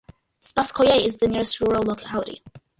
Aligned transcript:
Spasskoye 0.39 1.05
is 1.05 1.17
the 1.17 1.27
nearest 1.27 1.59
rural 1.61 1.83
locality. 1.83 2.41